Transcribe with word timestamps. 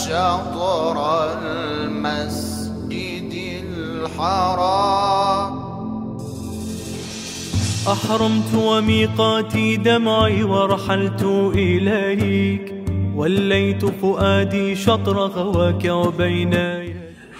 شطر 0.00 0.96
المسجد 1.36 3.32
الحرام. 3.64 5.52
أحرمت 7.88 8.54
وميقاتي 8.54 9.76
دمعي 9.76 10.42
ورحلت 10.44 11.22
إليك 11.54 12.74
وليت 13.14 13.84
فؤادي 13.84 14.76
شطر 14.76 15.16
غواك 15.18 15.84
وبين 15.84 16.54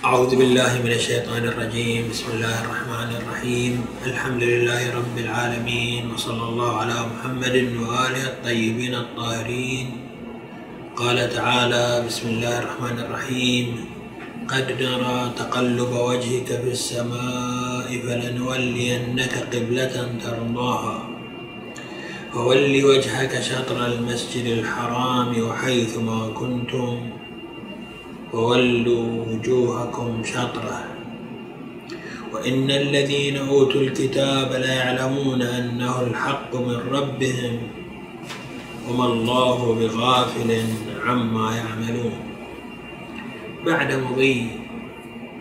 أعوذ 0.04 0.36
بالله 0.36 0.72
من 0.84 0.92
الشيطان 0.92 1.44
الرجيم. 1.44 2.08
بسم 2.10 2.26
الله 2.32 2.56
الرحمن 2.64 3.10
الرحيم. 3.20 3.84
الحمد 4.06 4.42
لله 4.42 4.96
رب 4.96 5.16
العالمين 5.18 6.10
وصلى 6.14 6.44
الله 6.48 6.72
على 6.76 6.98
محمد 7.12 7.56
وآله 7.84 8.24
الطيبين 8.32 8.94
الطاهرين. 8.94 10.09
قال 11.00 11.30
تعالى 11.32 12.04
بسم 12.06 12.28
الله 12.28 12.58
الرحمن 12.58 12.98
الرحيم. 12.98 13.84
قد 14.48 14.66
نرى 14.80 15.30
تقلب 15.36 15.92
وجهك 15.92 16.46
في 16.46 16.70
السماء 16.70 17.88
فلنولينك 18.04 19.34
قبلة 19.52 20.08
ترضاها. 20.24 21.08
فول 22.32 22.84
وجهك 22.84 23.40
شطر 23.40 23.86
المسجد 23.86 24.46
الحرام 24.46 25.42
وحيث 25.42 25.98
ما 25.98 26.28
كنتم. 26.34 27.10
وولوا 28.32 29.24
وجوهكم 29.26 30.22
شطره. 30.24 30.84
وإن 32.32 32.70
الذين 32.70 33.36
أوتوا 33.36 33.80
الكتاب 33.80 34.52
ليعلمون 34.52 35.42
أنه 35.42 36.00
الحق 36.00 36.56
من 36.56 36.78
ربهم. 36.92 37.58
وما 38.88 39.04
الله 39.04 39.74
بغافل 39.74 40.62
عما 41.06 41.56
يعملون. 41.56 42.12
بعد 43.66 43.92
مضي 43.92 44.46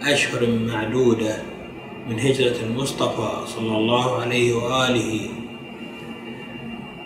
أشهر 0.02 0.48
معدودة 0.68 1.42
من 2.10 2.20
هجرة 2.20 2.56
المصطفى 2.64 3.48
صلى 3.48 3.78
الله 3.78 4.22
عليه 4.22 4.54
وآله 4.54 5.30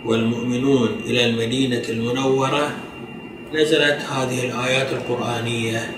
والمؤمنون 0.04 0.88
إلى 1.06 1.26
المدينة 1.30 1.82
المنورة 1.88 2.76
نزلت 3.54 4.00
هذه 4.12 4.46
الآيات 4.46 4.92
القرآنية 4.92 5.92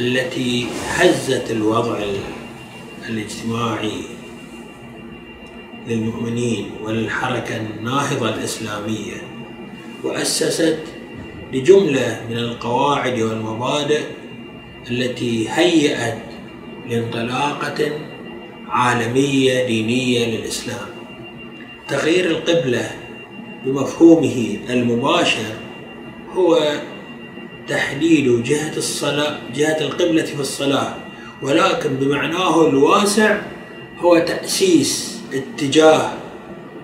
التي 0.00 0.66
هزت 0.88 1.50
الوضع 1.50 1.98
الاجتماعي 3.08 4.00
للمؤمنين 5.88 6.70
وللحركة 6.84 7.56
الناهضة 7.56 8.28
الإسلامية. 8.28 9.35
وأسست 10.06 10.78
لجملة 11.52 12.20
من 12.30 12.36
القواعد 12.38 13.20
والمبادئ 13.20 14.00
التي 14.90 15.48
هيأت 15.50 16.18
لانطلاقة 16.90 17.90
عالمية 18.68 19.66
دينية 19.66 20.26
للإسلام. 20.26 20.86
تغيير 21.88 22.30
القبلة 22.30 22.90
بمفهومه 23.64 24.58
المباشر 24.70 25.54
هو 26.34 26.72
تحديد 27.68 28.42
جهة 28.42 28.76
الصلاة 28.76 29.38
جهة 29.54 29.80
القبلة 29.80 30.22
في 30.22 30.40
الصلاة 30.40 30.94
ولكن 31.42 31.94
بمعناه 31.96 32.68
الواسع 32.68 33.40
هو 33.98 34.18
تأسيس 34.18 35.20
اتجاه 35.32 36.12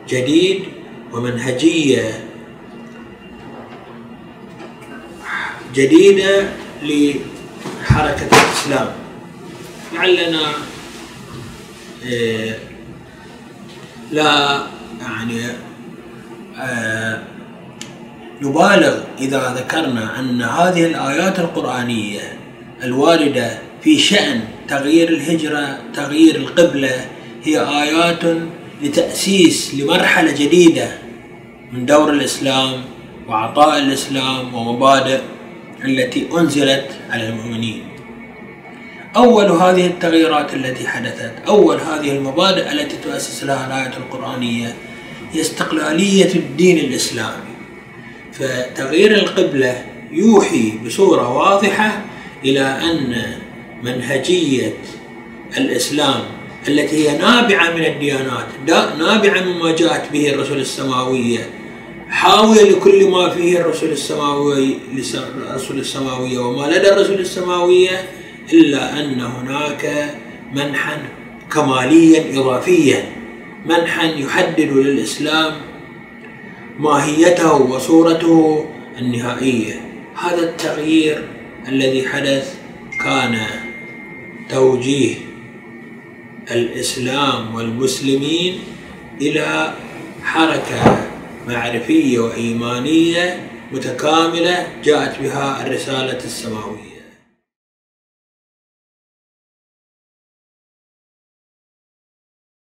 جديد 0.09 0.63
ومنهجية 1.13 2.25
جديدة 5.75 6.49
لحركة 6.83 8.29
الإسلام. 8.33 8.89
لعلنا 9.95 10.47
آه، 12.07 12.55
لا 14.13 14.63
يعني 15.01 15.43
آه، 16.59 17.23
نبالغ 18.43 18.99
إذا 19.21 19.55
ذكرنا 19.57 20.21
أن 20.21 20.43
هذه 20.43 20.87
الآيات 20.87 21.39
القرآنية 21.39 22.39
الواردة 22.83 23.59
في 23.83 23.99
شأن 23.99 24.41
تغيير 24.69 25.09
الهجرة 25.09 25.79
تغيير 25.95 26.37
القبلة 26.37 27.07
هي 27.45 27.61
آيات 27.61 28.21
لتأسيس 28.83 29.75
لمرحلة 29.75 30.33
جديدة 30.33 30.99
من 31.73 31.87
دور 31.87 32.11
الإسلام 32.11 32.85
وعطاء 33.29 33.79
الإسلام 33.79 34.55
ومبادئ 34.55 35.21
التي 35.85 36.29
أنزلت 36.39 36.89
على 37.11 37.29
المؤمنين. 37.29 37.85
أول 39.17 39.45
هذه 39.45 39.87
التغييرات 39.87 40.55
التي 40.55 40.89
حدثت 40.89 41.33
أول 41.49 41.77
هذه 41.81 42.11
المبادئ 42.11 42.73
التي 42.73 42.97
تؤسس 42.97 43.45
لها 43.45 43.67
الآية 43.67 43.97
القرآنية 43.97 44.75
هي 45.33 45.41
استقلالية 45.41 46.35
الدين 46.35 46.79
الإسلامي. 46.79 47.53
فتغيير 48.33 49.15
القبلة 49.15 49.85
يوحي 50.13 50.73
بصورة 50.87 51.29
واضحة 51.37 52.05
إلى 52.45 52.61
أن 52.61 53.25
منهجية 53.83 54.75
الإسلام 55.57 56.21
التي 56.69 57.09
هي 57.09 57.19
نابعة 57.19 57.71
من 57.71 57.85
الديانات 57.85 58.47
نابعة 58.99 59.41
مما 59.41 59.73
جاءت 59.73 60.13
به 60.13 60.31
الرسل 60.31 60.57
السماوية 60.57 61.51
حاوية 62.23 62.63
لكل 62.63 63.11
ما 63.11 63.31
فيه 63.31 63.59
الرسل 63.59 63.93
السماوي 63.93 64.79
الرسل 65.51 65.79
السماوية 65.79 66.39
وما 66.39 66.67
لدى 66.67 66.93
الرسل 66.93 67.21
السماوية 67.21 68.09
إلا 68.53 69.01
أن 69.01 69.21
هناك 69.21 70.15
منحا 70.55 71.03
كماليا 71.53 72.41
إضافيا 72.41 73.13
منحا 73.67 74.05
يحدد 74.05 74.61
للإسلام 74.61 75.53
ماهيته 76.79 77.55
وصورته 77.55 78.67
النهائية. 78.99 79.81
هذا 80.15 80.43
التغيير 80.43 81.29
الذي 81.69 82.09
حدث 82.09 82.55
كان 83.05 83.39
توجيه 84.51 85.15
الإسلام 86.51 87.55
والمسلمين 87.55 88.59
إلى 89.21 89.75
حركة 90.25 91.12
معرفية 91.49 92.19
وإيمانية 92.19 93.51
متكاملة 93.73 94.67
جاءت 94.85 95.21
بها 95.21 95.67
الرسالة 95.67 96.25
السماوية. 96.25 97.02